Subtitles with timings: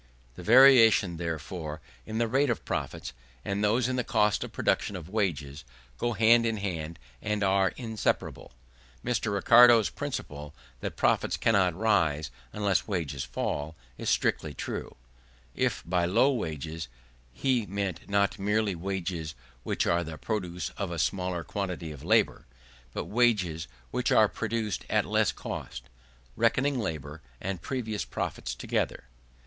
[0.33, 3.13] The variations, therefore, in the rate of profits,
[3.45, 5.63] and those in the cost of production of wages,
[5.99, 8.51] go hand in hand, and are inseparable.
[9.05, 9.31] Mr.
[9.31, 14.95] Ricardo's principle, that profits cannot rise unless wages fall, is strictly true,
[15.53, 16.87] if by low wages
[17.39, 22.47] be meant not merely wages which are the produce of a smaller quantity of labour,
[22.91, 25.83] but wages which are produced at less cost,
[26.35, 29.03] reckoning labour and previous profits together.